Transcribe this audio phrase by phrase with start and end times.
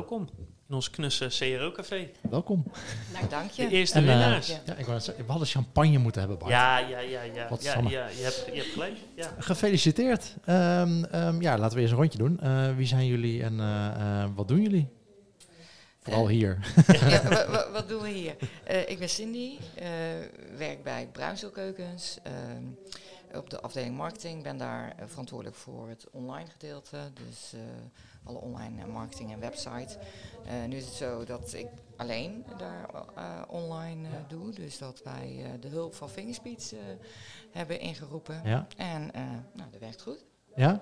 [0.00, 0.28] welkom
[0.68, 2.10] in ons knusse CRO-café.
[2.30, 2.64] Welkom.
[3.12, 3.68] Nou, dank je.
[3.68, 4.46] De eerste En, eh, winnaars.
[4.48, 4.60] ja.
[4.64, 6.50] Ja, ik wou we hadden champagne moeten hebben, Bart.
[6.50, 7.48] Ja, ja, ja, ja.
[7.48, 8.96] Wat ja, je, hebt, je hebt gelijk.
[9.14, 9.34] Ja.
[9.38, 10.34] Gefeliciteerd.
[10.44, 12.40] Ehm, ehm, ja, laten we eerst een rondje doen.
[12.40, 14.88] Eh, wie zijn jullie en eh, eh, wat doen jullie?
[16.02, 16.58] Vooral hier.
[16.86, 18.36] Ja, wat doen we hier?
[18.64, 19.88] Eh, ik ben Cindy, eh,
[20.56, 22.64] werk bij Bruinzeelkeukens ehm,
[23.38, 24.42] op de afdeling marketing.
[24.42, 26.96] Ben daar verantwoordelijk voor het online gedeelte,
[27.26, 27.60] dus eh,
[28.24, 29.98] alle online eh, marketing en website.
[30.46, 31.66] Eh, nu is het zo dat ik
[31.96, 36.78] alleen daar eh, online eh, doe, dus dat wij eh, de hulp van Fingerspeech eh,
[37.50, 38.40] hebben ingeroepen.
[38.44, 38.66] Ja?
[38.76, 40.24] En eh, nou, dat werkt goed.
[40.54, 40.80] Ja?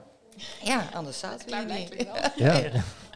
[0.62, 2.02] Ja, anders zaten we hier niet.
[2.02, 2.32] Ja.
[2.36, 2.52] Ja,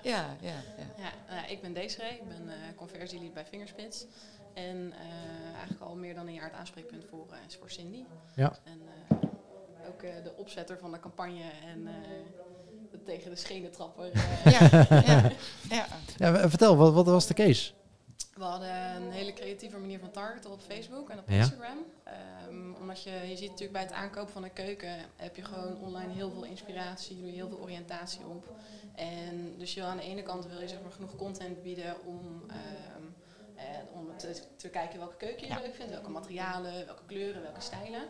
[0.03, 0.55] ja, ja.
[0.99, 4.07] Ja, nou, ik ben Desiree, ik ben eh conversielead bij Fingerspits.
[4.55, 8.05] En eh, eigenlijk al meer dan een jaar het aanspreekpunt voor, eh, is voor Cindy.
[8.35, 8.59] Ja.
[8.65, 9.17] En eh,
[9.89, 11.93] ook eh, de opzetter van de campagne en eh,
[13.05, 14.11] tegen de schenen trapper.
[14.13, 14.53] eh.
[14.53, 15.31] Ja,
[15.69, 15.87] ja,
[16.19, 16.49] ja.
[16.49, 17.73] vertel, wat, wat was de case?
[18.35, 21.37] We hadden een hele creatieve manier van targeten op Facebook en op Ja.
[21.37, 21.79] Instagram.
[22.05, 25.77] Ehm, omdat je, je ziet natuurlijk bij het aankopen van een keuken heb je gewoon
[25.81, 28.51] online heel veel inspiratie, doe je heel veel oriëntatie op.
[28.95, 31.95] En dus je wil aan de ene kant wil je zeg maar genoeg content bieden
[32.07, 33.02] om, ehm,
[33.63, 35.61] eh, om te, te kijken welke keuken je Ja.
[35.63, 38.03] leuk vindt, welke materialen, welke kleuren, welke stijlen.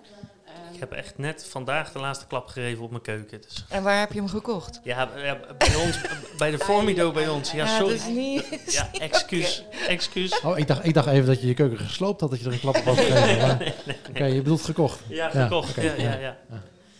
[0.46, 3.40] Ehm, Ik heb echt net vandaag de laatste klap gegeven op mijn keuken.
[3.40, 3.64] Dus.
[3.68, 4.80] En waar heb je hem gekocht?
[4.84, 6.00] Ja, ja, bij ons,
[6.38, 7.50] bij de Formido bij ons.
[7.52, 7.96] Ja, Ja, sorry.
[7.96, 8.72] dat is niet...
[8.72, 9.64] Ja, excuus.
[9.88, 10.40] Excuus.
[10.40, 12.52] Oh, ik dacht, ik dacht even dat je je keuken gesloopt had, dat je er
[12.52, 13.46] een klap op had gegeven.
[13.46, 13.72] maar-
[14.10, 15.00] Oké, je bedoelt gekocht.
[15.08, 15.74] Ja, Ja, gekocht.
[15.74, 16.36] Ja, ja,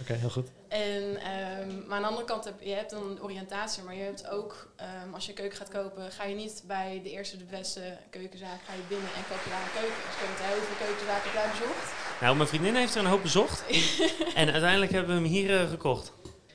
[0.02, 0.48] Oké, heel goed.
[0.68, 4.02] En, ehm, maar aan de andere kant heb je hebt dan een oriëntatie, maar je
[4.02, 7.44] hebt ook, ehm, als je keuken gaat kopen, ga je niet bij de eerste de
[7.44, 10.02] beste keukenzaak, ga je binnen en koop je daar een keuken.
[10.06, 11.92] Dus ik heb heel veel keukenzaken heb jij bezocht.
[12.20, 13.64] Nou, mijn vriendin heeft er een hoop bezocht.
[14.40, 16.12] en uiteindelijk hebben we hem hier eh, gekocht.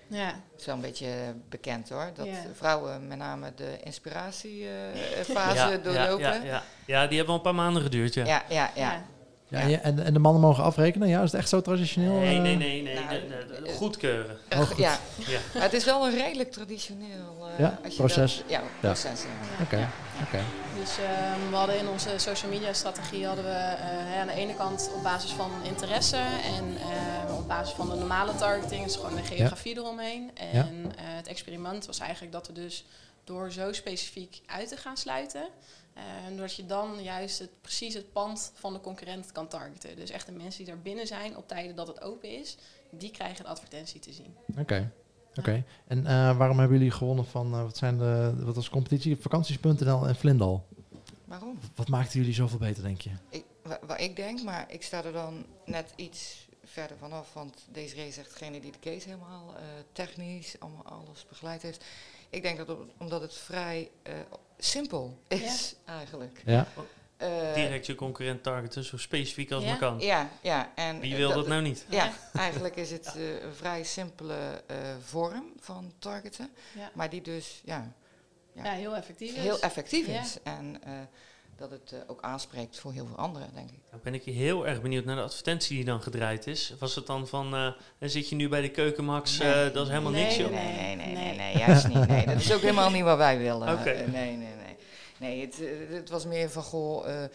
[0.09, 2.34] Ja, Het is wel een beetje bekend hoor, dat Ja.
[2.54, 4.48] vrouwen met name de inspiratiefase
[5.56, 6.20] ja, doorlopen.
[6.20, 6.64] Ja, ja, ja.
[6.86, 8.44] ja, die hebben al een paar maanden geduurd, ja.
[8.50, 9.06] ja, ja.
[9.48, 9.80] Ja.
[9.81, 11.08] en, en, de mannen mogen afrekenen?
[11.08, 12.14] Ja, is het echt zo traditioneel?
[12.20, 12.42] Nee, eh?
[12.42, 12.82] nee, nee.
[12.82, 13.22] nee, Nou,
[13.64, 14.38] nee, goedkeuren.
[14.48, 14.77] Eh, Oh, goed.
[14.77, 14.98] ja.
[15.16, 15.39] Ja.
[15.54, 18.36] Maar het is wel een redelijk traditioneel eh, Ja, als je proces.
[18.38, 19.22] Dat, ja, proces.
[19.22, 19.64] Ja.
[19.64, 19.89] Oké, Ja.
[20.27, 20.44] oké.
[20.80, 24.33] Dus ehm, we hadden in onze social media strategie hadden we eh, hè, aan de
[24.33, 26.17] ene kant op basis van interesse
[26.58, 30.32] en eh, op basis van de normale targeting, dus gewoon de geografie eromheen.
[30.33, 30.61] En Ja.
[30.61, 30.67] eh,
[30.98, 32.86] het experiment was eigenlijk dat we dus
[33.23, 35.48] door zo specifiek uit te gaan sluiten, eh,
[36.30, 39.96] doordat je dan juist het, precies het pand van de concurrent kan targeten.
[39.96, 42.58] Dus echt de mensen die daar binnen zijn op tijden dat het open is,
[42.90, 44.36] die krijgen een advertentie te zien.
[44.60, 44.92] Oké.
[45.36, 45.64] Oké.
[45.88, 49.18] En eh, waarom hebben jullie gewonnen van, eh, wat zijn de, wat was de competitie?
[49.18, 50.66] Vakanties.nl en Vlindal.
[51.26, 51.60] Waarom?
[51.76, 53.10] Wat maakte jullie zoveel beter, denk je?
[53.30, 57.66] Ik, wa- wat ik denk, maar ik sta er dan net iets verder vanaf, want
[57.72, 61.86] deze race echt degene die de case helemaal eh, technisch, allemaal alles begeleid heeft.
[62.30, 64.14] Ik denk dat omdat het vrij eh,
[64.58, 66.42] simpel is eigenlijk.
[66.45, 66.68] Ja.
[67.18, 69.70] Eh, Direct je concurrent targeten, zo specifiek als Ja.
[69.70, 70.00] maar kan.
[70.00, 70.72] Ja, ja.
[70.76, 71.86] En Wie wil dat nou niet?
[71.90, 77.22] Ja, eigenlijk is het eh, een vrij simpele eh, vorm van targeten, Ja, maar die
[77.22, 77.92] dus ja,
[78.54, 78.64] Ja.
[78.64, 79.42] ja heel effectief is.
[79.42, 80.22] heel effectief Ja.
[80.22, 80.38] is.
[80.44, 80.92] En eh,
[81.56, 83.80] dat het ook aanspreekt voor heel veel anderen, denk ik.
[83.92, 86.73] Nou ben ik heel erg benieuwd naar de advertentie die dan gedraaid is.
[86.80, 89.72] Was het dan van, eh, dan zit je nu bij de Keukenmax, eh, Nee.
[89.72, 90.50] dat is helemaal Nee, niks joh.
[90.52, 91.56] Nee, nee, nee, nee, Nee.
[91.56, 92.08] nee, juist niet.
[92.08, 93.74] Nee, dat is ook helemaal niet wat wij willen.
[93.80, 93.90] Oké.
[93.90, 94.76] Eh, nee, nee, nee.
[95.20, 97.30] Nee, het, eh, het was meer van, goh, eh, eh,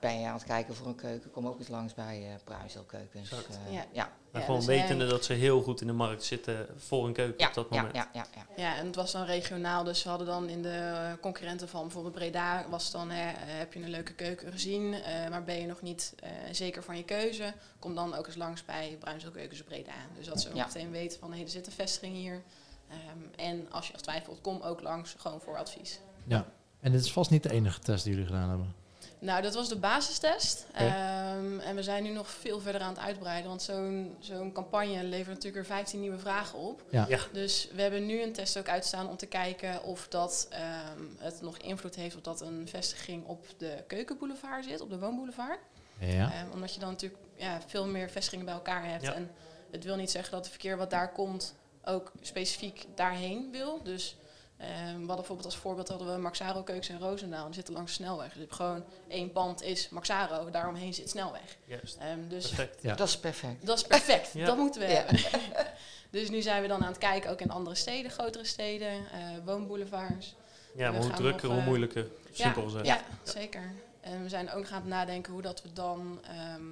[0.00, 2.34] ben je aan het kijken voor een keuken, kom ook eens langs bij eh.
[2.34, 3.84] Eh, Ja.
[3.92, 4.10] ja.
[4.30, 7.12] Maar Ja, gewoon dus wetende dat ze heel goed in de markt zitten voor een
[7.12, 7.94] keuken Ja, op dat ja, moment.
[7.94, 8.62] ja, ja, ja.
[8.62, 12.14] Ja, en het was dan regionaal, dus we hadden dan in de concurrenten van bijvoorbeeld
[12.14, 15.66] Breda, was het dan, hè, heb je een leuke keuken gezien, eh, maar ben je
[15.66, 19.92] nog niet eh, zeker van je keuze, kom dan ook eens langs bij Bruinzeelkeukens Breda.
[20.16, 20.66] Dus dat ze ook Ja.
[20.66, 22.42] meteen weten van, hé, er zit een vestiging hier.
[22.90, 26.00] Ehm, en als je als twijfelt, kom ook langs, gewoon voor advies.
[26.24, 26.46] Ja.
[26.80, 28.74] En dit is vast niet de enige test die jullie gedaan hebben.
[29.18, 30.66] Nou, dat was de basistest.
[30.72, 33.48] Ehm, en we zijn nu nog veel verder aan het uitbreiden.
[33.48, 36.82] Want zo'n zo'n campagne levert natuurlijk er 15 nieuwe vragen op.
[36.90, 37.06] Ja.
[37.08, 37.18] Ja.
[37.32, 41.40] Dus we hebben nu een test ook uitstaan om te kijken of dat ehm, het
[41.40, 45.58] nog invloed heeft op dat een vestiging op de keukenboulevard zit, op de woonboulevard.
[45.98, 46.32] Ja.
[46.32, 49.04] Ehm, omdat je dan natuurlijk ja, veel meer vestigingen bij elkaar hebt.
[49.04, 49.14] Ja.
[49.14, 49.30] En
[49.70, 51.54] het wil niet zeggen dat het verkeer wat daar komt
[51.84, 53.82] ook specifiek daarheen wil.
[53.82, 54.16] Dus
[54.56, 57.40] ehm, we hadden bijvoorbeeld als voorbeeld hadden we Maxaro Keukens in Roosendaal.
[57.40, 58.32] En die zitten langs de snelweg.
[58.32, 61.56] Dus gewoon één pand is Maxaro, daaromheen zit snelweg.
[61.64, 62.82] Juist, Ehm, dus perfect.
[62.82, 62.94] Ja.
[62.94, 63.66] Dat is perfect.
[63.66, 64.32] dat is perfect.
[64.32, 64.46] Ja.
[64.46, 64.94] Dat moeten we Ja.
[64.94, 65.20] hebben.
[66.10, 69.20] dus nu zijn we dan aan het kijken, ook in andere steden, grotere steden, eh,
[69.44, 70.34] woonboulevards.
[70.76, 72.06] Ja, maar hoe gaan drukker, nog, hoe eh, moeilijker.
[72.32, 72.86] Simpel gezegd.
[72.86, 73.72] Ja, zeker.
[74.00, 76.62] En we zijn ook nog aan het nadenken hoe dat we dan ehm,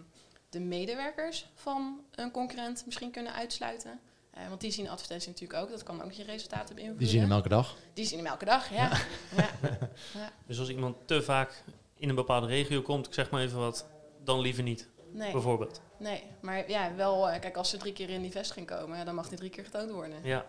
[0.51, 4.01] de medewerkers van een concurrent misschien kunnen uitsluiten.
[4.31, 5.71] Eh, want die zien advertentie natuurlijk ook.
[5.71, 6.99] Dat kan ook je resultaten beïnvloeden.
[6.99, 7.77] Die zien hem elke dag.
[7.95, 8.91] Die zien hem elke dag, ja.
[9.37, 9.51] ja.
[10.15, 10.33] ja.
[10.47, 11.65] Dus als iemand te vaak
[11.97, 13.87] in een bepaalde regio komt, ik zeg maar even wat,
[14.25, 15.81] dan liever niet, Nee, bijvoorbeeld.
[15.97, 19.05] nee, maar ja, wel, eh, kijk, als ze drie keer in die vestiging komen, ja,
[19.05, 20.19] dan mag die drie keer getoond worden.
[20.23, 20.47] Ja.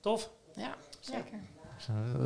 [0.00, 0.30] Tof.
[0.54, 1.40] Ja, zeker.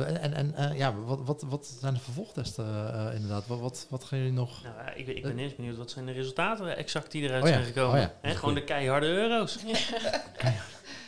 [0.05, 3.47] En, en, eh, ja, wat, wat, wat zijn de vervolgtesten eh, inderdaad?
[3.47, 4.63] Wat, wat, wat gaan jullie nog...
[4.63, 7.53] Nou, ik, ik ben eerst benieuwd, wat zijn de resultaten exact die eruit Oh ja,
[7.55, 7.93] zijn gekomen?
[7.99, 8.55] oh ja, gewoon goed.
[8.55, 9.57] de keiharde euro's.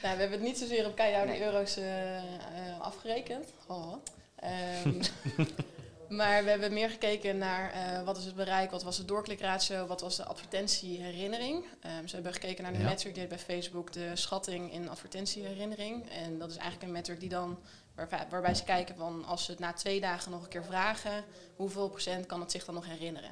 [0.01, 1.43] Ja, we hebben het niet zozeer op keiharde Nee.
[1.43, 2.23] euro's eh, eh,
[2.79, 3.53] afgerekend.
[3.67, 3.93] Oh.
[4.35, 5.01] Ehm,
[6.19, 9.85] maar we hebben meer gekeken naar eh, wat is het bereik, wat was de doorklikratio,
[9.87, 11.65] wat was de advertentieherinnering.
[11.81, 12.85] Ehm ze hebben gekeken naar de Ja.
[12.85, 16.09] metric die bij Facebook, de schatting in advertentieherinnering.
[16.09, 17.59] En dat is eigenlijk een metric die dan,
[17.99, 21.23] waarbij, waarbij ze kijken van als ze het na twee dagen nog een keer vragen,
[21.55, 23.31] hoeveel procent kan het zich dan nog herinneren.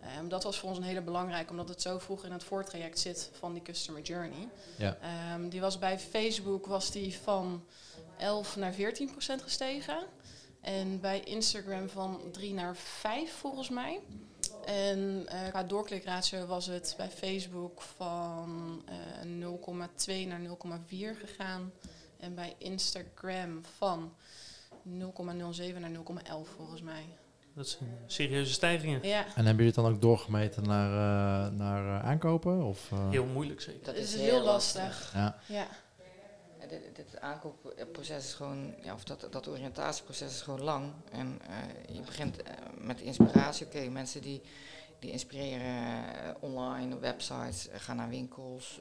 [0.00, 2.98] Ehm, dat was voor ons een hele belangrijke, omdat het zo vroeg in het voortraject
[2.98, 4.48] zit van die customer journey.
[4.76, 4.96] Ja.
[5.00, 7.64] Ehm, die was bij Facebook was die van
[8.18, 9.98] 11 naar 14 procent gestegen.
[10.60, 14.00] En bij Instagram van 3 naar 5 volgens mij.
[14.64, 21.72] En eh, qua doorklikratio was het bij Facebook van eh 0,2 naar 0,4 gegaan.
[22.22, 24.12] En bij Instagram van
[24.84, 27.04] 0,07 naar 0,11 volgens mij.
[27.54, 29.08] Dat zijn serieuze stijgingen.
[29.08, 32.62] Ja, En hebben jullie het dan ook doorgemeten naar, eh, naar eh, aankopen?
[32.62, 33.84] Of, eh, Heel moeilijk zeker.
[33.84, 35.10] Dat is heel lastig.
[35.14, 35.66] Ja, Ja.
[36.60, 40.92] Ja, Dit, dit aankoopproces is gewoon, ja, of dat, dat oriëntatieproces is gewoon lang.
[41.12, 42.36] En eh, je begint
[42.78, 43.66] met inspiratie.
[43.66, 44.42] Oké, mensen die,
[44.98, 48.80] die inspireren online, op websites, gaan naar winkels.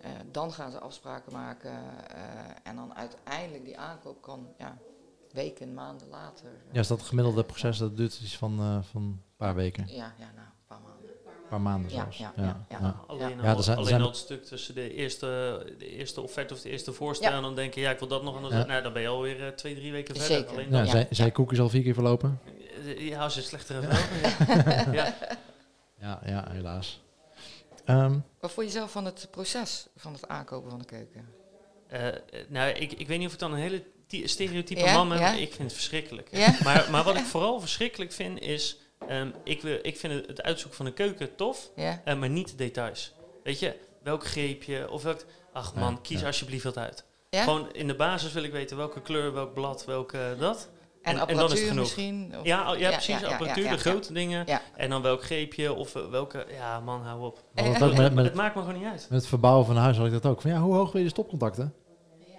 [0.00, 1.70] Eh, dan gaan ze afspraken maken.
[1.70, 2.18] eh,
[2.62, 4.76] en dan uiteindelijk die aankoop kan ja,
[5.32, 6.46] weken, maanden later.
[6.46, 9.84] eh, ja is dat gemiddelde proces, dat duurt iets van, eh, van een paar weken,
[9.88, 11.10] ja, ja, nou, een paar maanden.
[11.26, 12.18] een paar maanden Ja, zelfs.
[12.18, 12.96] ja, ja, ja.
[13.06, 15.26] Alleen, Ja, al, er zijn- er alleen zijn- al het stuk tussen de eerste,
[15.78, 17.36] de eerste offerte of de eerste voorstel Ja.
[17.36, 18.36] en dan denk je, ja, ik wil dat nog.
[18.36, 18.64] En dan, Ja.
[18.66, 20.26] nou, dan ben je alweer twee, drie weken Zeker.
[20.34, 20.50] verder.
[20.52, 20.90] Alleen Ja, dan, Ja.
[20.90, 22.40] Zijn, zijn je koekjes al vier keer verlopen?
[22.98, 23.98] Ja, als je slechter hebt.
[24.92, 24.92] Ja.
[24.92, 25.14] ja.
[26.00, 27.01] Ja, ja helaas.
[27.84, 31.28] Ehm, Wat vond je zelf van het proces van het aankopen van de keuken?
[31.88, 32.14] Eh, eh,
[32.48, 35.18] nou, ik, ik weet niet of ik dan een hele ty- stereotype Ja, man ben,
[35.18, 35.22] ja.
[35.30, 36.28] maar ik vind het verschrikkelijk.
[36.30, 36.54] Ja?
[36.64, 38.76] Maar, maar wat ik vooral verschrikkelijk vind is,
[39.08, 42.00] ehm, ik, wil, ik vind het, het uitzoeken van een keuken tof, Ja?
[42.04, 43.12] eh, maar niet de details.
[43.42, 45.24] Weet je, welk greepje of welk...
[45.52, 46.26] Ach man, Ja, kies ja.
[46.26, 47.04] alsjeblieft wat uit.
[47.30, 47.42] Ja?
[47.42, 50.68] Gewoon in de basis wil ik weten welke kleur, welk blad, welke dat.
[51.02, 51.82] En, en dan is het apparatuur genoeg.
[51.84, 52.32] misschien?
[52.38, 53.80] Of- Ja, oh, ja, Ja, precies, ja, ja, apparatuur, ja, de ja.
[53.90, 54.42] grote dingen.
[54.46, 54.60] Ja.
[54.76, 56.46] En dan welk greepje of eh, welke...
[56.56, 57.42] Ja man, hou op.
[57.54, 59.06] met, Maar met, het maakt me gewoon niet uit.
[59.10, 60.40] met het verbouwen van een huis had ik dat ook.
[60.40, 61.74] Van, ja, hoe hoog wil je de stopcontacten?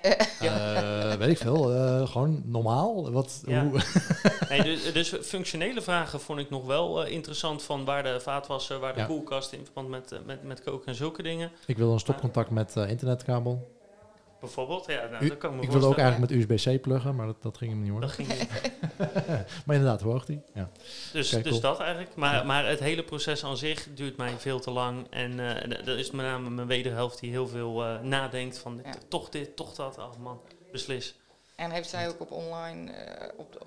[0.39, 1.73] Eh, weet ik veel.
[1.73, 3.11] eh, gewoon normaal.
[3.11, 3.63] Wat, Ja.
[3.67, 3.79] hoe,
[4.49, 8.93] Nee, dus, dus functionele vragen vond ik nog wel interessant van waar de vaatwasser, waar
[8.93, 9.05] de Ja.
[9.05, 11.51] koelkast in verband met, met, met koken en zulke dingen.
[11.65, 13.71] ik wil een stopcontact met internetkabel.
[14.43, 17.15] Bijvoorbeeld, ja, nou, U- dat kan ik me ik wilde ook eigenlijk met USB-C pluggen,
[17.15, 18.09] maar dat, dat ging hem niet worden.
[18.09, 18.71] Dat ging niet.
[19.65, 20.41] Maar inderdaad, hoe hoog die?
[20.53, 20.69] Ja.
[21.13, 21.61] Dus, Kijk, dus cool.
[21.61, 22.15] dat eigenlijk.
[22.15, 25.07] Maar, maar het hele proces aan zich duurt mij veel te lang.
[25.09, 28.79] En eh, d- dat is met name mijn wederhelft die heel veel eh, nadenkt van
[28.83, 28.91] Ja.
[29.07, 29.97] toch dit, toch dat.
[29.97, 30.41] Oh man,
[30.71, 31.15] beslis.
[31.55, 33.59] En heeft zij ook op online, eh, op de-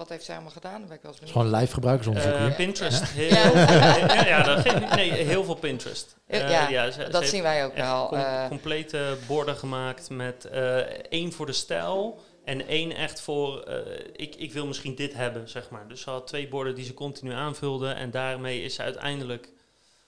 [0.00, 0.86] wat heeft zij allemaal gedaan?
[0.86, 2.52] Ben ik wel eens gewoon live gebruikersonderzoek Eh, hier.
[2.54, 3.02] Pinterest.
[3.10, 3.96] Heel, Ja.
[4.14, 6.16] ja, ja, dat geeft- nee, heel veel Pinterest.
[6.26, 8.08] Eh, Ja, ze dat zien wij ook wel.
[8.08, 10.76] com- eh, complete borden gemaakt met eh,
[11.08, 13.76] één voor de stijl en één echt voor eh,
[14.16, 15.88] ik, ik wil misschien dit hebben, zeg maar.
[15.88, 19.48] Dus ze had twee borden die ze continu aanvulde en daarmee is ze uiteindelijk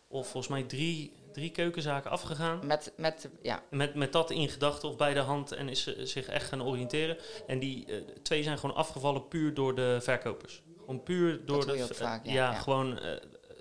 [0.08, 2.66] of volgens mij drie, drie keukenzaken afgegaan.
[2.66, 6.06] met, met, ja, Met, met dat in gedachten of bij de hand en is ze
[6.06, 7.16] zich echt gaan oriënteren.
[7.46, 10.62] En die eh, twee zijn gewoon afgevallen puur door de verkopers.
[10.78, 11.86] Gewoon puur door de...
[11.94, 12.58] vaak, ja, ja, ja.
[12.58, 12.98] gewoon...
[12.98, 13.10] eh,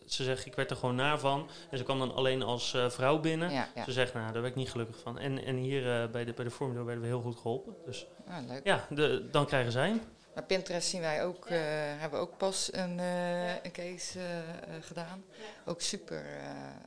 [0.05, 1.49] ze zegt, ik werd er gewoon naar van.
[1.69, 3.51] En ze kwam dan alleen als eh, vrouw binnen.
[3.51, 3.83] ja, ja.
[3.83, 5.17] Ze zegt, nou, daar werd ik niet gelukkig van.
[5.19, 7.75] En, en hier eh, bij de, bij de Formula werden we heel goed geholpen.
[7.85, 8.61] Dus Ah, leuk.
[8.63, 10.01] ja, de, dan krijgen zij hem.
[10.33, 11.57] Bij Pinterest zien wij ook, eh,
[12.00, 15.23] hebben we ook pas een, eh, een case eh, gedaan.
[15.65, 16.25] Ook super,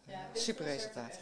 [0.06, 1.10] eh, super resultaat.
[1.10, 1.20] Echt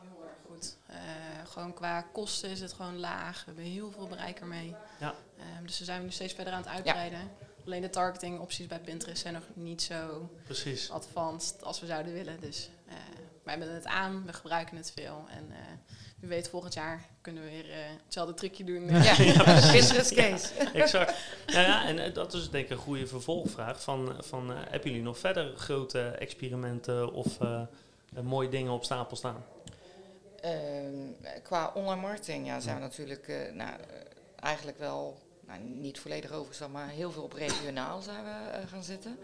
[0.00, 0.76] heel erg goed.
[0.86, 0.96] Eh,
[1.44, 3.38] gewoon qua kosten is het gewoon laag.
[3.38, 4.74] We hebben heel veel bereik ermee.
[5.00, 5.14] Ja.
[5.38, 7.30] Ehm, dus daar zijn we nu steeds verder aan het uitbreiden.
[7.66, 10.90] Alleen de targeting opties bij Pinterest zijn nog niet zo Precies.
[10.90, 12.40] advanced als we zouden willen.
[12.40, 12.94] Dus eh
[13.44, 15.24] wij hebben het aan, we gebruiken het veel.
[15.30, 15.58] En eh
[16.22, 18.90] wie weet volgend jaar kunnen we weer eh, hetzelfde trucje doen.
[18.90, 20.54] Ja, case.
[20.74, 21.14] exact.
[21.46, 23.82] Ja, ja, en eh, dat is denk ik een goede vervolgvraag.
[23.82, 27.38] Van, van, eh, hebben jullie nog verder grote experimenten of
[28.22, 29.44] mooie dingen op stapel staan?
[30.42, 33.72] Ehm, qua online marketing ja, zijn we natuurlijk eh, nou,
[34.40, 38.82] eigenlijk wel, nou, niet volledig overgestapt, maar heel veel op regionaal zijn we eh, gaan
[38.82, 39.18] zitten.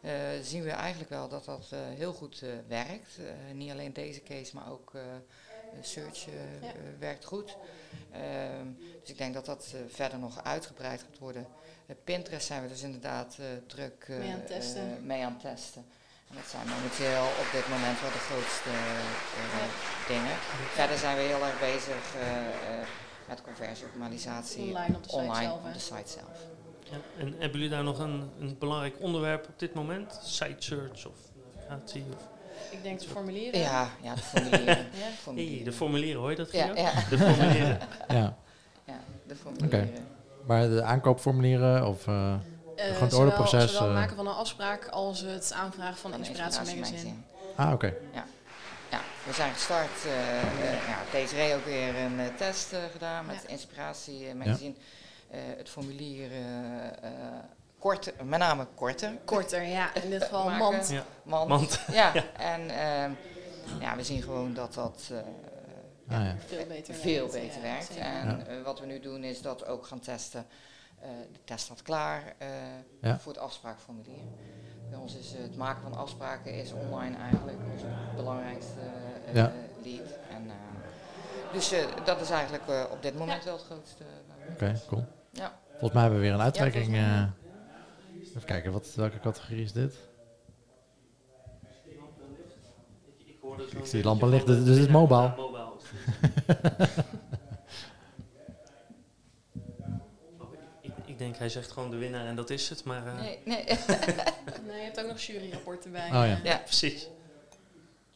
[0.00, 3.18] Eh, zien we eigenlijk wel dat dat eh, heel goed eh, werkt.
[3.18, 5.02] Eh, niet alleen deze case, maar ook eh,
[5.80, 6.72] search eh, Ja.
[6.98, 7.56] werkt goed.
[8.12, 8.66] Ehm,
[9.00, 11.46] dus ik denk dat dat eh, verder nog uitgebreid gaat worden.
[11.86, 15.06] Eh, Pinterest zijn we dus inderdaad eh, druk eh, Mee aan het testen.
[15.06, 15.84] mee aan het testen.
[16.28, 19.66] En dat zijn momenteel op dit moment wel de grootste eh, Ja.
[20.14, 20.36] dingen.
[20.72, 22.46] Verder zijn we heel erg bezig eh,
[22.80, 22.86] eh,
[23.28, 25.68] met conversieoptimalisatie Online op de site online zelf, hè?
[25.68, 26.38] op de site zelf.
[26.90, 30.20] Ja, en hebben jullie daar nog een, een belangrijk onderwerp op dit moment?
[30.22, 31.18] Site search of
[31.68, 32.04] navigatie?
[32.16, 32.28] Of...
[32.70, 33.60] Ik denk de formulieren.
[33.60, 34.86] Ja, ja, de formulieren.
[35.26, 35.34] Ja.
[35.34, 36.80] Hey, de formulieren, hoor je dat, Ja, Guido?
[36.80, 37.78] ja, De formulieren.
[38.08, 38.36] Ja.
[38.84, 39.90] ja, de formulieren.
[40.46, 42.06] Maar de aankoopformulieren of...
[42.06, 42.34] eh,
[42.76, 44.00] Eh, Gewoon het zowel- orderproces, Zowel het eh.
[44.00, 47.12] maken van een afspraak als het aanvragen van een de inspiratiemagazine.
[47.56, 47.94] ah, oké.
[48.12, 48.24] Ja,
[49.26, 50.04] we zijn gestart.
[50.06, 53.48] eh eh ja, ook weer een eh, test eh, gedaan met Ja.
[53.48, 54.74] inspiratiemagazine.
[55.30, 57.10] Eh het formulier eh, eh,
[57.80, 59.12] korter, met name korter.
[59.24, 59.94] Korter, ja.
[59.94, 60.50] In dit geval
[61.48, 61.80] mand.
[61.92, 62.10] Ja.
[62.14, 63.10] Ja, en ehm,
[63.80, 65.18] ja, we zien gewoon dat dat eh,
[66.18, 66.34] Ah, ja.
[66.46, 67.86] Veel beter veel werkt, beter ja, werkt.
[67.86, 68.04] zeker.
[68.04, 70.46] En eh, wat we nu doen is dat we ook gaan testen.
[71.00, 72.48] Eh, de test staat klaar eh,
[73.00, 73.18] Ja.
[73.18, 74.22] voor het afspraakformulier.
[74.90, 78.80] Bij ons is het maken van afspraken is online eigenlijk onze belangrijkste
[79.26, 79.52] eh, Ja.
[79.82, 80.18] lead.
[80.30, 84.04] En, eh, dus eh, dat is eigenlijk eh, op dit moment wel het grootste.
[84.52, 85.04] Oké, cool.
[85.32, 85.52] Ja.
[85.70, 86.94] Volgens mij hebben we weer een uittrekking.
[86.96, 87.22] eh.
[88.36, 89.94] Even kijken, wat, welke categorie is dit?
[93.78, 95.34] ik zie lampen lichten, dus het is mobile.
[100.38, 103.20] Oh, ik, ik denk, hij zegt gewoon de winnaar en dat is het, maar eh,
[103.20, 103.64] Nee, nee.
[104.66, 106.06] Nee, je hebt ook nog juryrapporten bij.
[106.06, 106.56] Oh ja, ja.
[106.56, 107.08] precies.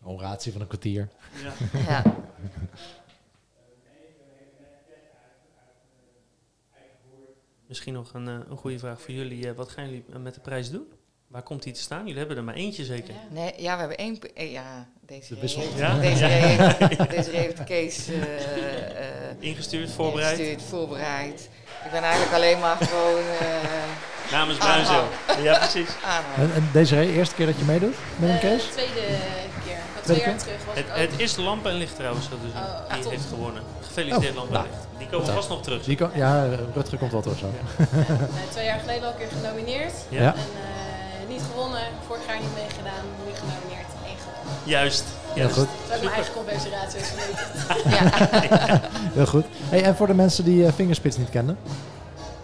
[0.03, 1.09] een oratie van een kwartier.
[1.43, 1.53] Ja.
[1.89, 2.03] ja.
[7.69, 9.49] Misschien nog een, eh, een goede vraag voor jullie.
[9.49, 10.87] eh, wat gaan jullie eh, met de prijs doen?
[11.27, 12.01] Waar komt die te staan?
[12.03, 13.15] Jullie hebben er maar eentje zeker.
[13.15, 13.21] Ja.
[13.31, 14.19] Nee, ja, we hebben één.
[14.35, 15.61] eh, Ja, deze De wissel.
[15.61, 15.99] heeft, Ja?
[15.99, 16.29] Deze Ja.
[16.29, 18.23] heeft, deze heeft Kees eh,
[19.31, 20.39] eh, Ingestuurd, voorbereid.
[20.39, 21.49] ingestuurd, voorbereid.
[21.85, 25.05] Ik ben eigenlijk alleen maar gewoon eh Namens Bruinzeel.
[25.43, 25.89] Ja, precies.
[26.05, 26.55] aanhouden.
[26.57, 28.69] En, en deze eerste keer dat je meedoet met een case?
[28.71, 29.01] Tweede
[30.05, 30.39] twee jaar keer?
[30.39, 32.63] terug was Het, het is lamp en licht trouwens, zo zien.
[32.63, 33.63] Oh, die heeft gewonnen.
[33.87, 34.67] Gefeliciteerd Oh, lamp en nou.
[34.67, 34.83] licht.
[34.99, 35.85] Die komen vast nog terug.
[35.85, 37.51] Die kan, ja, Rutger komt wel terug zo.
[38.55, 39.93] Twee jaar geleden al een keer genomineerd.
[40.09, 40.23] Ja.
[40.23, 40.35] Ja.
[40.35, 41.83] En eh, niet gewonnen.
[42.07, 43.05] Vorig jaar niet meegedaan.
[43.27, 43.87] Nu genomineerd.
[44.25, 44.55] Gewonnen.
[44.65, 45.05] Juist.
[45.33, 45.59] Heel juist.
[45.59, 45.69] goed.
[45.89, 47.09] Dat is ook mijn eigen conversieratie is.
[47.97, 48.81] Ja.
[49.19, 49.45] Heel goed.
[49.69, 51.59] Hey, en voor de mensen die eh, Fingerspits niet kennen,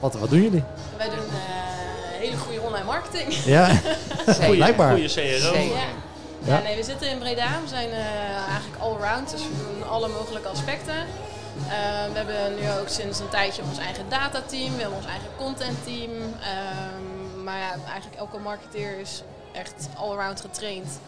[0.00, 0.62] wat, wat doen jullie?
[0.96, 3.32] Wij doen eh, hele goede online marketing.
[3.44, 3.70] Ja,
[4.50, 4.92] blijkbaar.
[4.92, 5.58] Goede CRO.
[5.58, 5.68] Ja.
[6.44, 6.60] Ja.
[6.60, 7.60] Nee, we zitten in Breda.
[7.62, 10.96] We zijn eh, eigenlijk all-around, dus we doen alle mogelijke aspecten.
[10.96, 15.28] Eh, we hebben nu ook sinds een tijdje ons eigen datateam, we hebben ons eigen
[15.36, 16.10] contentteam.
[16.40, 20.98] Ehm, maar ja, eigenlijk elke marketeer is echt all-around getraind.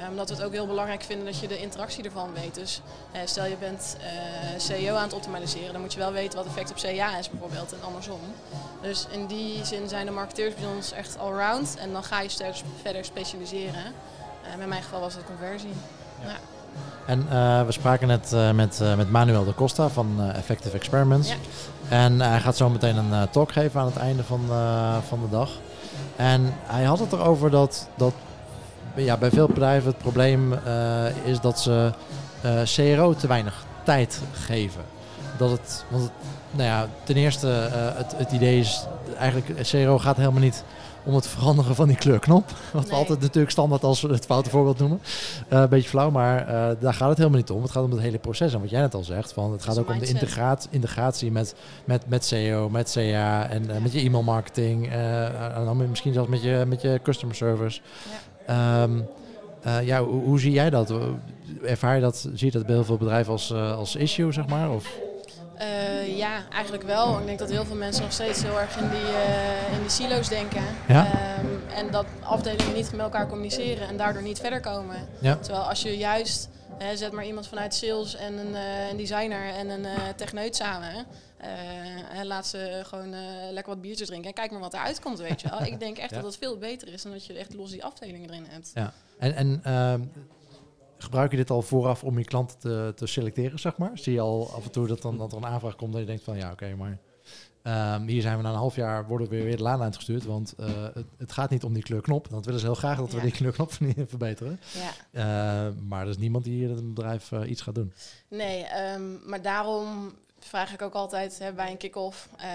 [0.00, 2.54] Eh, omdat we het ook heel belangrijk vinden dat je de interactie ervan weet.
[2.54, 2.80] Dus
[3.12, 6.46] eh, stel je bent eh CEO aan het optimaliseren, dan moet je wel weten wat
[6.46, 8.20] effect op CA is bijvoorbeeld en andersom.
[8.82, 12.28] Dus in die zin zijn de marketeers bij ons echt allround en dan ga je
[12.28, 13.84] steeds verder specialiseren.
[14.44, 15.72] Eh, in mijn geval was het conversie.
[16.24, 16.36] Ja.
[17.06, 21.28] En eh, we spraken net eh, met, met Manuel de Costa van Effective Experiments.
[21.28, 21.34] Ja.
[21.88, 24.40] En hij gaat zo meteen een talk geven aan het einde van,
[25.08, 25.50] van de dag.
[26.16, 28.12] En hij had het erover dat, dat
[28.94, 30.52] ja, bij veel bedrijven het probleem
[31.24, 31.92] is dat ze
[32.64, 34.82] CRO te weinig tijd geven.
[35.36, 36.12] Dat het, want het-
[36.50, 37.46] nou ja, ten eerste,
[37.96, 38.86] het, het idee is
[39.18, 40.64] eigenlijk, CRO gaat helemaal niet
[41.04, 42.52] om het veranderen van die kleurknop.
[42.72, 45.00] Wat we altijd natuurlijk standaard als we het foute voorbeeld noemen.
[45.48, 47.62] Eh, een beetje flauw, maar eh, daar gaat het helemaal niet om.
[47.62, 48.54] Het gaat om het hele proces.
[48.54, 51.54] En wat jij net al zegt, van, het gaat ook om de integratie, integratie met,
[51.84, 54.92] met, met SEO, met CA en eh, met je e-mail marketing.
[54.92, 57.80] en dan misschien zelfs met je, met je customer service.
[58.46, 59.00] Ehm,
[59.62, 60.94] eh, ja, hoe, hoe zie jij dat?
[61.62, 64.70] Ervaar je dat, zie je dat bij heel veel bedrijven als, als issue, zeg maar?
[64.70, 64.98] Of?
[65.56, 67.18] Eh, ja, eigenlijk wel.
[67.18, 69.90] Ik denk dat heel veel mensen nog steeds heel erg in die, eh, in die
[69.90, 70.64] silo's denken.
[70.88, 71.06] Ja.
[71.06, 71.46] Ehm,
[71.76, 74.96] en dat afdelingen niet met elkaar communiceren en daardoor niet verder komen.
[75.20, 75.36] Ja.
[75.36, 79.54] Terwijl als je juist, hè, zet maar iemand vanuit sales en een, eh, een designer
[79.54, 81.06] en een techneut samen.
[82.12, 83.14] en laat ze gewoon
[83.50, 85.62] lekker wat biertjes drinken en kijk maar wat eruit komt, weet je wel.
[85.72, 86.16] Ik denk echt Ja.
[86.16, 88.72] dat het veel beter is dan dat je echt los die afdelingen erin hebt.
[89.18, 90.00] En, en ehm,
[91.04, 93.90] gebruik je dit al vooraf om je klanten te, te selecteren, zeg maar?
[93.94, 96.06] Zie je al af en toe dat, dan, dat er een aanvraag komt dat je
[96.06, 96.98] denkt van ja, oké, maar
[97.62, 100.54] ehm, hier zijn we na een half jaar, worden we weer de laan uitgestuurd, want
[100.58, 102.30] eh, het, het gaat niet om die kleurknop.
[102.30, 103.22] Dat willen ze heel graag dat we Ja.
[103.22, 103.72] die kleurknop
[104.06, 104.60] verbeteren.
[104.72, 104.90] Ja.
[105.66, 107.92] Eh, maar er is niemand die in het bedrijf eh, iets gaat doen.
[108.28, 112.48] Nee, ehm, maar daarom vraag ik ook altijd hè, bij een kick-off, eh,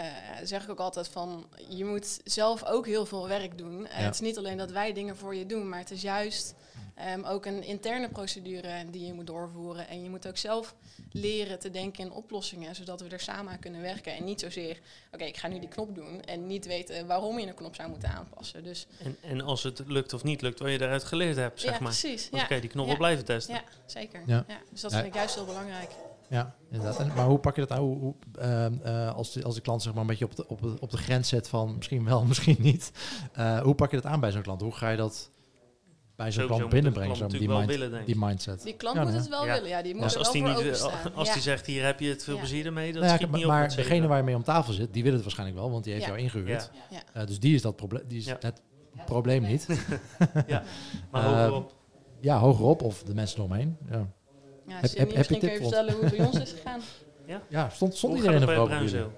[0.44, 3.82] zeg ik ook altijd van, je moet zelf ook heel veel werk doen.
[3.82, 3.88] Ja.
[3.90, 6.56] Het is niet alleen dat wij dingen voor je doen, maar het is juist
[7.00, 9.88] Ehm, ook een interne procedure die je moet doorvoeren.
[9.88, 10.76] En je moet ook zelf
[11.12, 14.16] leren te denken in oplossingen, zodat we er samen aan kunnen werken.
[14.16, 14.80] En niet zozeer,
[15.12, 17.90] oké, ik ga nu die knop doen en niet weten waarom je een knop zou
[17.90, 18.64] moeten aanpassen.
[18.64, 21.72] Dus, En, en als het lukt of niet lukt, wat je daaruit geleerd hebt, zeg
[21.74, 21.90] ja, maar.
[21.98, 22.30] precies.
[22.30, 22.48] Want Ja.
[22.50, 22.90] oké, die knop Ja.
[22.90, 23.54] wel blijven testen.
[23.54, 24.22] ja, zeker.
[24.26, 24.44] Ja.
[24.48, 24.58] Ja.
[24.72, 24.98] Dus dat Ja.
[24.98, 25.90] vind ik juist heel belangrijk.
[26.30, 27.00] Ja, inderdaad.
[27.00, 27.80] En, maar hoe pak je dat aan?
[27.84, 30.48] Hoe, hoe, ehm, eh, als, de, als de klant zeg maar een beetje op de,
[30.48, 32.92] op, de, op de grens zet van misschien wel, misschien niet.
[33.34, 34.62] Eh, hoe pak je dat aan bij zo'n klant?
[34.62, 35.30] Hoe ga je dat
[36.20, 37.16] bij zo'n klant moet binnenbrengen?
[37.16, 38.64] Zo, die, mind- willen, mindset.
[38.64, 39.20] Die klant Ja, moet nee.
[39.22, 39.54] het wel Ja.
[39.54, 39.70] willen.
[39.70, 41.14] Ja, die moet Dus er als wel die, voor niet, openstaan.
[41.16, 42.40] als die zegt, hier heb je het veel Ja.
[42.40, 43.90] plezier ermee, dat Nou ja, schiet niet op maar met zeven.
[43.90, 46.06] degene waar je mee om tafel zit, die wil het waarschijnlijk wel, want die heeft
[46.06, 46.12] Ja.
[46.12, 46.70] jou ingehuurd.
[46.90, 46.98] Ja.
[47.14, 47.22] Ja.
[47.22, 48.38] Eh, dus die is, dat probleem, die is Ja.
[48.40, 48.62] het
[49.06, 49.68] probleem niet.
[50.48, 50.64] ja.
[51.12, 51.74] Maar Eh, hogerop.
[52.20, 53.78] ja, hogerop of de mensen eromheen.
[53.90, 54.08] Ja,
[54.68, 56.40] Ja, Heb- heb- heb je misschien kun tip je voor vertellen hoe het bij ons
[56.40, 56.82] is gegaan.
[57.50, 58.64] ja stond, stond iedereen er het?
[58.68, 59.12] Bruinzeel?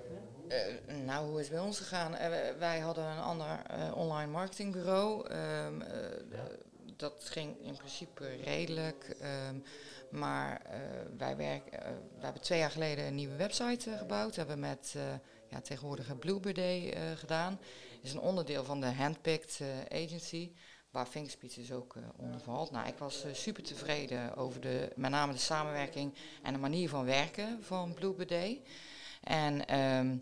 [0.47, 0.57] Eh,
[1.05, 2.15] nou, hoe is het bij ons gegaan?
[2.15, 5.27] Eh, wij- wij hadden een ander eh, online marketingbureau.
[5.29, 5.89] Ehm, eh,
[7.01, 9.15] dat ging in principe redelijk.
[9.19, 9.55] ehm,
[10.11, 10.79] maar eh,
[11.17, 14.35] wij, werk, eh, hebben twee jaar geleden een nieuwe website eh, gebouwd.
[14.35, 14.95] Hebben we met
[15.49, 17.59] ja, tegenwoordig een Bluebird Day gedaan.
[18.01, 20.51] Is een onderdeel van de Handpicked Agency.
[20.91, 22.71] Waar Fingerspeech dus ook onder valt.
[22.71, 27.05] Nou, ik was super tevreden over de, met name de samenwerking en de manier van
[27.05, 28.61] werken van Bluebird Day.
[29.23, 30.17] En ehm,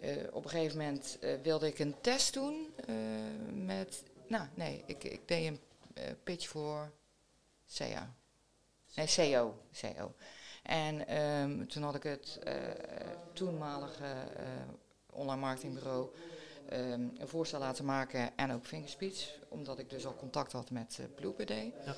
[0.00, 2.74] eh, op een gegeven moment wilde ik een test doen
[3.52, 4.02] met.
[4.28, 5.60] Nou, nee, ik, ik deed een
[6.24, 6.92] pitch voor
[7.76, 8.14] CA.
[8.94, 9.54] Nee, CO.
[9.80, 10.14] CO.
[10.62, 12.54] En ehm, toen had ik het eh,
[13.32, 14.04] toenmalige
[14.36, 14.44] eh,
[15.12, 16.08] online marketingbureau
[16.68, 20.98] ehm, een voorstel laten maken en ook Fingerspeech, omdat ik dus al contact had met
[21.20, 21.74] uh, Day.
[21.84, 21.94] Ja.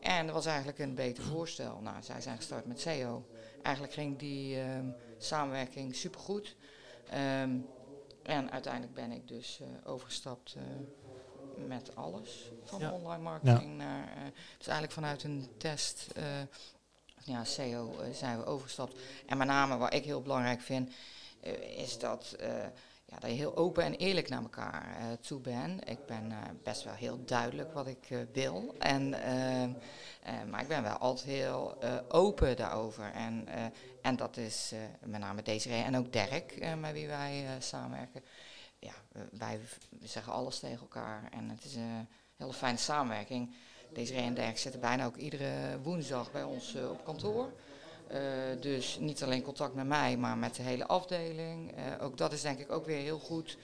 [0.00, 1.80] En dat was eigenlijk een beter voorstel.
[1.80, 3.26] Nou, zij zijn gestart met CO.
[3.62, 6.56] Eigenlijk ging die ehm, samenwerking supergoed.
[8.22, 10.62] En uiteindelijk ben ik dus eh, overgestapt eh,
[11.66, 12.90] met alles van Ja.
[12.92, 14.08] online marketing naar.
[14.08, 14.22] eh,
[14.58, 16.24] dus eigenlijk vanuit een test, eh,
[17.24, 18.96] ja, SEO, eh, zijn we overgestapt.
[19.26, 20.90] En met name wat ik heel belangrijk vind,
[21.40, 22.48] eh, is dat, eh,
[23.04, 25.88] ja, dat je heel open en eerlijk naar elkaar eh, toe bent.
[25.90, 28.74] Ik ben eh, best wel heel duidelijk wat ik eh, wil.
[28.78, 29.72] En, ehm,
[30.22, 33.10] eh, maar ik ben wel altijd heel eh, open daarover.
[33.12, 33.64] En, eh,
[34.02, 37.50] en dat is eh, met name Desiree en ook Dirk, eh, met wie wij eh,
[37.58, 38.22] samenwerken.
[38.82, 39.60] Ja, eh, wij
[40.02, 43.54] zeggen alles tegen elkaar en het is een hele fijne samenwerking.
[43.92, 47.52] Desiree en Dirk zitten bijna ook iedere woensdag bij ons eh, op kantoor.
[48.08, 48.20] Eh,
[48.60, 51.74] dus niet alleen contact met mij, maar met de hele afdeling.
[52.00, 53.58] Ook dat is denk ik ook weer heel goed.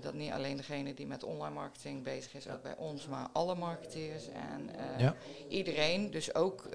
[0.00, 3.54] dat niet alleen degene die met online marketing bezig is, ook bij ons, maar alle
[3.54, 5.14] marketeers en Ja.
[5.48, 6.68] iedereen dus ook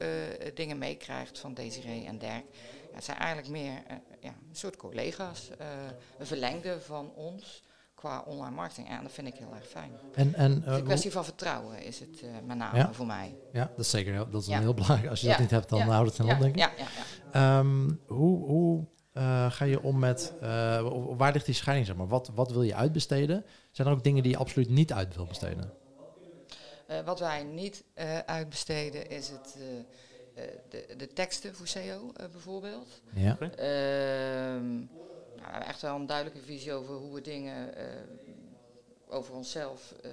[0.54, 2.45] dingen meekrijgt van Desiree en Dirk.
[2.89, 3.84] Ja, het zijn eigenlijk meer
[4.19, 5.50] ja, een soort collega's,
[6.17, 7.63] een verlengde van ons
[8.06, 8.89] qua online marketing.
[8.89, 9.91] En dat vind ik heel erg fijn.
[10.13, 12.94] En, en, is eh, een kwestie van vertrouwen is het eh, met name Ja.
[12.94, 13.36] voor mij.
[13.52, 14.60] ja, dat is zeker dat is Ja.
[14.60, 15.10] heel belangrijk.
[15.10, 15.32] Als je Ja.
[15.32, 16.60] dat niet hebt, dan houdt het op, ja, denk ik.
[16.60, 16.86] ja, ja,
[17.34, 17.60] ja.
[17.60, 20.34] Ehm, hoe hoe eh, ga je om met,
[21.18, 22.08] waar ligt die scheiding, zeg maar?
[22.08, 23.46] Wat, wat wil je uitbesteden?
[23.72, 25.72] Zijn er ook dingen die je absoluut niet uit wil besteden?
[27.06, 27.84] Wat wij niet
[28.26, 29.58] uitbesteden is het,
[30.70, 33.02] de, de teksten voor SEO bijvoorbeeld.
[33.13, 33.38] Ja.
[33.39, 34.82] Ehm,
[35.46, 37.86] we hebben echt wel een duidelijke visie over hoe we dingen eh,
[39.08, 40.12] over onszelf eh,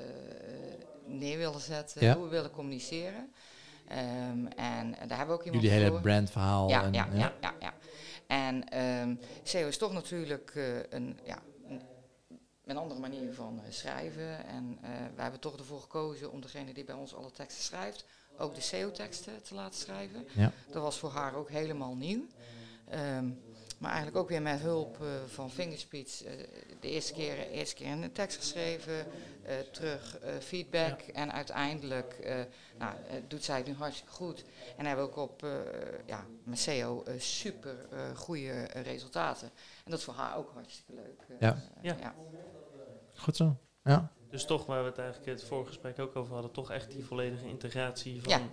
[1.06, 2.14] neer willen zetten, Ja.
[2.14, 3.32] hoe we willen communiceren.
[3.88, 6.00] Ehm, en daar hebben we ook iemand Jullie hele voor.
[6.00, 6.68] brandverhaal.
[6.68, 7.74] Ja, en, ja, ja, ja, ja.
[8.26, 11.80] En ehm SEO is toch natuurlijk eh, een, ja, een,
[12.64, 14.46] een andere manier van schrijven.
[14.46, 14.78] En
[15.14, 18.04] wij hebben toch ervoor gekozen om degene die bij ons alle teksten schrijft,
[18.38, 20.26] ook de SEO-teksten te laten schrijven.
[20.34, 20.52] Ja.
[20.70, 22.26] Dat was voor haar ook helemaal nieuw.
[22.88, 23.30] Ehm,
[23.82, 26.22] maar eigenlijk ook weer met hulp eh, van Fingerspeech.
[26.22, 26.32] eh,
[26.80, 29.06] de eerste keer, eerste keer een tekst geschreven,
[29.42, 31.00] eh, terug eh, feedback.
[31.00, 32.40] En uiteindelijk eh,
[32.78, 32.94] nou,
[33.28, 34.44] doet zij het nu hartstikke goed.
[34.76, 35.50] En hebben we ook op eh,
[36.06, 39.46] ja, met SEO super eh, goede resultaten.
[39.84, 41.26] En dat is voor haar ook hartstikke leuk.
[41.40, 41.62] Ja.
[41.82, 41.96] Ja.
[42.00, 42.14] ja.
[43.14, 43.56] Goed zo.
[43.84, 44.12] Ja.
[44.30, 47.04] Dus toch, waar we het eigenlijk het vorige gesprek ook over hadden, toch echt die
[47.04, 48.50] volledige integratie van...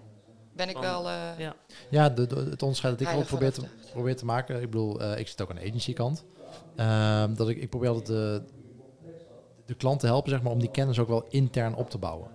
[0.60, 0.66] Ja.
[0.66, 1.10] Ben ik wel...
[1.10, 1.56] eh, Ja.
[1.90, 4.56] Ja, de, de- het onderscheid dat ik ook probeer te, probeer te maken.
[4.62, 6.24] Ik bedoel, eh, ik zit ook aan de agency kant.
[6.76, 8.42] Ehm, dat ik, ik probeer altijd de,
[9.66, 12.30] de klant te helpen, zeg maar, om die kennis ook wel intern op te bouwen.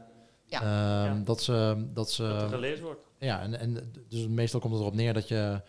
[0.47, 0.61] Ja.
[0.61, 1.23] Ehm, Ja.
[1.25, 3.01] Dat ze, dat ze, Dat er geleerd wordt.
[3.19, 5.61] ja, en, en dus meestal komt het erop neer dat je,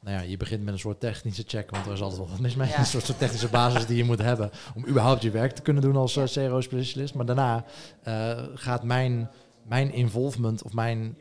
[0.00, 2.56] nou ja, je begint met een soort technische check, want er is altijd wel mis
[2.56, 2.68] mee.
[2.68, 2.78] Ja.
[2.78, 5.82] Een soort, soort technische basis die je moet hebben om überhaupt je werk te kunnen
[5.82, 7.14] doen als eh, CRO-specialist.
[7.14, 7.64] Maar daarna
[8.02, 9.30] eh, gaat mijn,
[9.64, 11.18] mijn involvement of mijn,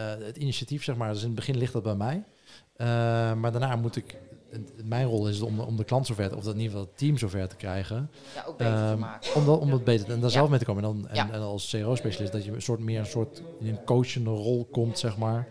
[0.00, 2.24] het initiatief, zeg maar, dus in het begin ligt dat bij mij.
[2.76, 2.86] Eh,
[3.34, 4.16] maar daarna moet ik
[4.84, 6.98] mijn rol is om, om de klant zover, te- of dat in ieder geval het
[6.98, 8.10] team zover te krijgen.
[8.34, 9.34] Ja, ook beter te Ehm, maken.
[9.34, 10.36] om dat, om dat beter en daar Ja.
[10.36, 10.84] zelf mee te komen.
[10.84, 11.30] En, dan, en, Ja.
[11.30, 14.98] en als CRO-specialist dat je een soort meer een soort in een coachende rol komt,
[14.98, 15.46] zeg maar.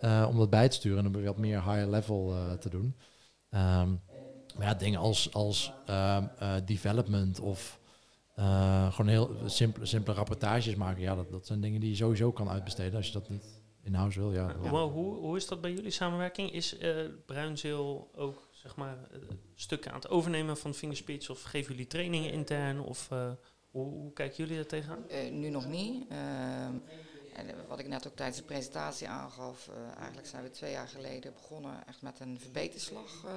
[0.00, 2.94] eh, om dat bij te sturen en om wat meer higher level eh, te doen.
[3.50, 3.88] Ehm,
[4.56, 7.78] maar ja, dingen als, als ehm, eh, development of
[8.34, 11.02] eh, gewoon heel simpele, simpele rapportages maken.
[11.02, 13.59] Ja, dat, dat zijn dingen die je sowieso kan uitbesteden als je dat niet
[13.92, 14.32] in-house wil.
[14.32, 14.70] Ja, ja.
[14.70, 16.52] Maar hoe, hoe is dat bij jullie samenwerking?
[16.52, 19.18] Is eh Bruinzeel ook zeg maar, eh,
[19.54, 21.30] stukken aan het overnemen van Fingerspeech?
[21.30, 22.80] Of geven jullie trainingen intern?
[22.80, 23.30] Of eh,
[23.70, 25.08] hoe, hoe kijken jullie daar tegenaan?
[25.08, 26.04] Eh, nu nog niet.
[26.08, 26.74] Ehm,
[27.34, 30.88] en wat ik net ook tijdens de presentatie aangaf, eh, eigenlijk zijn we twee jaar
[30.88, 33.30] geleden begonnen echt met een verbeterslag eh,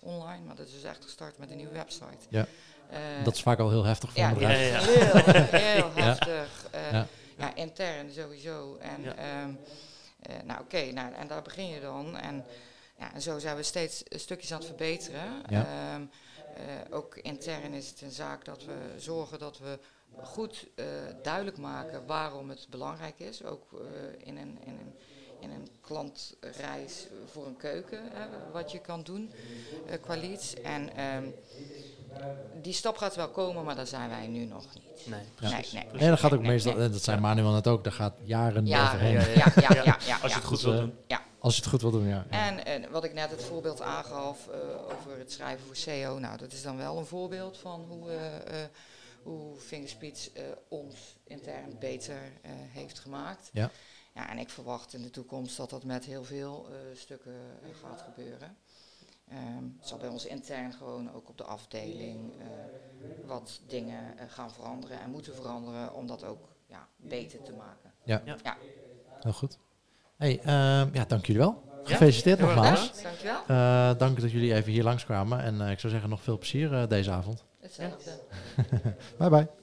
[0.00, 0.44] online.
[0.44, 2.26] Maar dat is dus echt gestart met een nieuwe website.
[2.28, 2.46] Ja.
[2.90, 4.84] Eh, Dat is vaak al heel heftig voor ja, een bedrijf.
[4.84, 5.02] ja, ja.
[5.10, 6.02] heel, heel Ja.
[6.04, 6.66] heftig.
[6.70, 7.06] Eh, Ja.
[7.38, 7.54] ja.
[7.54, 8.76] intern sowieso.
[8.76, 9.14] En, Ja.
[10.22, 12.16] Eh, nou oké, nou, en daar begin je dan.
[12.16, 12.44] En,
[12.98, 15.42] ja, en zo zijn we steeds stukjes aan het verbeteren.
[15.48, 15.66] Ja.
[15.66, 16.02] Ehm,
[16.54, 19.78] eh, ook intern is het een zaak dat we zorgen dat we
[20.22, 20.86] goed eh,
[21.22, 23.44] duidelijk maken waarom het belangrijk is.
[23.44, 23.70] Ook
[24.18, 24.94] in, een, in, een,
[25.40, 29.32] in een klantreis voor een keuken, hè, wat je kan doen
[30.00, 30.54] qua leads.
[30.54, 31.28] En ehm,
[32.62, 35.06] die stap gaat wel komen, maar daar zijn wij nu nog niet.
[35.06, 35.26] Nee, Ja.
[35.34, 35.72] precies.
[35.72, 36.00] Nee, nee.
[36.00, 36.84] Nee, dat gaat ook Nee, meestal, nee.
[36.84, 39.12] en dat zijn Manuel net ook, daar gaat jaren Ja, overheen.
[39.12, 40.94] ja, ja, ja, ja, ja, Als je het goed Dus, wil eh, doen.
[41.38, 42.26] Als je het goed wil doen, ja.
[42.30, 46.36] En eh, wat ik net het voorbeeld aangaf eh, over het schrijven voor SEO, nou
[46.36, 48.68] dat is dan wel een voorbeeld van hoe, eh, eh,
[49.22, 50.28] hoe Fingerspeech
[50.68, 50.94] ons
[51.24, 53.50] intern beter eh, heeft gemaakt.
[53.52, 53.70] Ja.
[54.14, 54.30] ja.
[54.30, 57.34] En ik verwacht in de toekomst dat dat met heel veel eh, stukken
[57.82, 58.56] gaat gebeuren.
[59.30, 62.46] Ehm, het zal bij ons intern gewoon ook op de afdeling eh,
[63.26, 67.92] wat dingen eh, gaan veranderen en moeten veranderen om dat ook ja, beter te maken.
[69.20, 69.58] Heel goed.
[70.16, 71.62] Hey, ehm, ja, dank jullie wel.
[71.84, 72.80] Ja, Gefeliciteerd nogmaals.
[72.80, 73.02] bedankt.
[73.02, 73.42] Dankjewel.
[73.46, 75.40] Eh dank dat jullie even hier langskwamen.
[75.42, 77.44] En eh, ik zou zeggen, nog veel plezier deze avond.
[77.60, 78.10] Hetzelfde.
[79.18, 79.59] Bye bye.